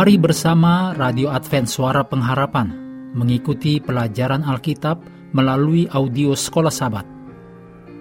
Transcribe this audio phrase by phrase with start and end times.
[0.00, 2.72] Mari bersama Radio Advent Suara Pengharapan
[3.12, 4.96] mengikuti pelajaran Alkitab
[5.36, 7.04] melalui audio Sekolah Sabat.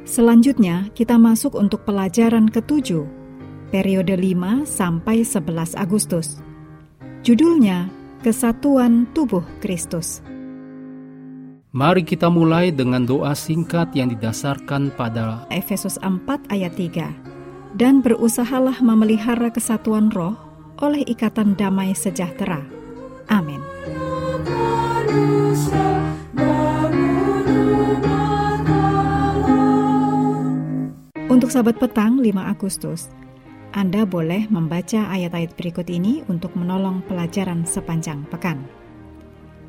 [0.08, 3.04] Selanjutnya kita masuk untuk pelajaran ketujuh,
[3.68, 6.40] periode 5 sampai 11 Agustus.
[7.28, 7.92] Judulnya
[8.24, 10.24] Kesatuan Tubuh Kristus.
[11.76, 17.76] Mari kita mulai dengan doa singkat yang didasarkan pada Efesus 4 ayat 3.
[17.76, 20.49] Dan berusahalah memelihara kesatuan roh
[20.80, 22.64] oleh ikatan damai sejahtera.
[23.30, 23.62] Amin.
[31.30, 33.14] Untuk sahabat petang 5 Agustus,
[33.72, 38.66] Anda boleh membaca ayat-ayat berikut ini untuk menolong pelajaran sepanjang pekan.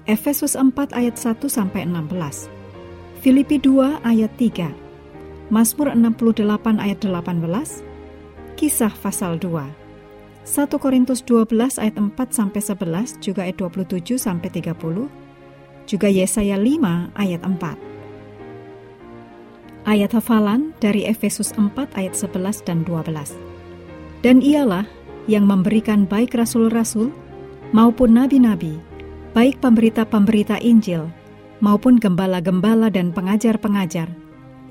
[0.08, 2.48] Efesus 4 ayat 1 sampai 16.
[3.20, 4.72] Filipi 2 ayat 3.
[5.52, 7.84] Mazmur 68 ayat 18.
[8.56, 9.79] Kisah pasal 2.
[10.44, 15.08] 1 Korintus 12 ayat 4 sampai 11 juga ayat 27 sampai 30.
[15.84, 17.76] Juga Yesaya 5 ayat 4.
[19.88, 23.36] Ayat hafalan dari Efesus 4 ayat 11 dan 12.
[24.20, 24.84] Dan ialah
[25.28, 27.12] yang memberikan baik rasul-rasul
[27.72, 28.80] maupun nabi-nabi
[29.30, 31.06] baik pemberita-pemberita Injil
[31.60, 34.08] maupun gembala-gembala dan pengajar-pengajar,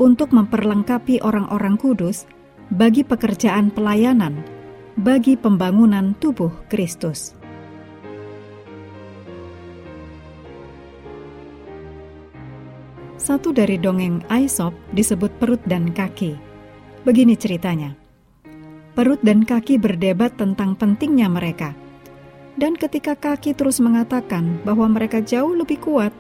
[0.02, 2.26] untuk memperlengkapi orang-orang kudus
[2.74, 4.42] bagi pekerjaan pelayanan,
[5.00, 7.32] bagi pembangunan tubuh Kristus.
[13.16, 16.36] Satu dari dongeng Aesop disebut perut dan kaki.
[17.08, 17.96] Begini ceritanya.
[18.92, 21.72] Perut dan kaki berdebat tentang pentingnya mereka–
[22.60, 26.12] dan ketika kaki terus mengatakan bahwa mereka jauh lebih kuat,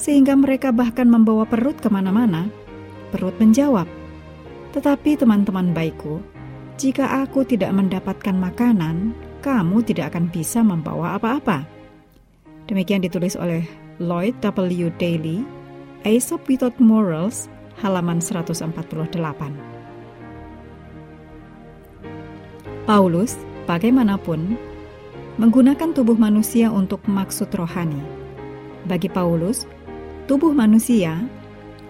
[0.00, 2.48] sehingga mereka bahkan membawa perut ke mana-mana,
[3.12, 3.84] perut menjawab,
[4.72, 6.24] Tetapi teman-teman baikku,
[6.80, 9.12] jika aku tidak mendapatkan makanan,
[9.44, 11.68] kamu tidak akan bisa membawa apa-apa.
[12.70, 13.66] Demikian ditulis oleh
[14.00, 14.88] Lloyd W.
[14.96, 15.44] Daly,
[16.08, 17.50] Aesop Without Morals,
[17.82, 18.72] halaman 148.
[22.82, 23.38] Paulus,
[23.68, 24.58] bagaimanapun,
[25.38, 28.00] menggunakan tubuh manusia untuk maksud rohani.
[28.88, 29.68] Bagi Paulus,
[30.26, 31.20] tubuh manusia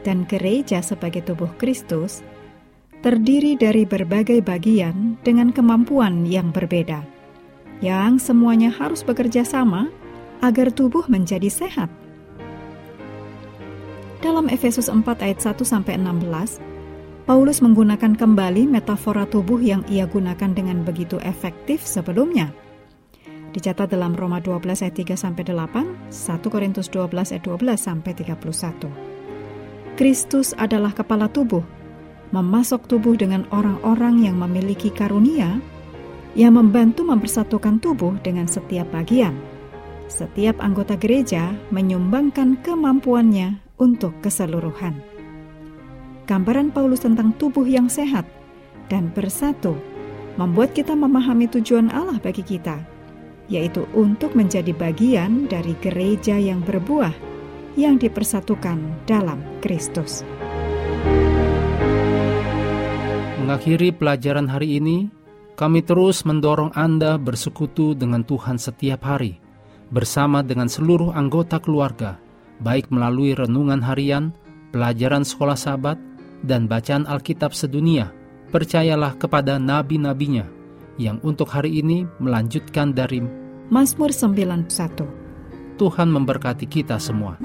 [0.05, 2.21] dan gereja sebagai tubuh Kristus
[3.03, 7.03] terdiri dari berbagai bagian dengan kemampuan yang berbeda,
[7.83, 9.91] yang semuanya harus bekerja sama
[10.41, 11.91] agar tubuh menjadi sehat.
[14.23, 16.63] Dalam Efesus 4 ayat 1 sampai 16,
[17.27, 22.55] Paulus menggunakan kembali metafora tubuh yang ia gunakan dengan begitu efektif sebelumnya–
[23.53, 28.89] Dicatat dalam Roma 12 ayat 3 sampai 8, 1 Korintus 12 ayat 12 sampai 31.
[29.93, 31.61] Kristus adalah kepala tubuh,
[32.33, 35.61] memasok tubuh dengan orang-orang yang memiliki karunia
[36.33, 39.37] yang membantu mempersatukan tubuh dengan setiap bagian.
[40.09, 44.97] Setiap anggota gereja menyumbangkan kemampuannya untuk keseluruhan.
[46.25, 48.25] Gambaran Paulus tentang tubuh yang sehat
[48.89, 49.77] dan bersatu
[50.41, 52.81] membuat kita memahami tujuan Allah bagi kita–
[53.53, 57.13] yaitu untuk menjadi bagian dari gereja yang berbuah
[57.77, 60.25] yang dipersatukan dalam Kristus.
[63.53, 65.13] Mengakhiri pelajaran hari ini,
[65.61, 69.45] kami terus mendorong Anda bersekutu dengan Tuhan setiap hari,
[69.93, 72.17] bersama dengan seluruh anggota keluarga,
[72.65, 74.33] baik melalui renungan harian,
[74.73, 76.01] pelajaran sekolah sahabat,
[76.41, 78.09] dan bacaan Alkitab sedunia.
[78.49, 80.49] Percayalah kepada nabi-nabinya
[80.97, 83.21] yang untuk hari ini melanjutkan dari
[83.69, 85.77] Mazmur 91.
[85.77, 87.37] Tuhan memberkati kita semua.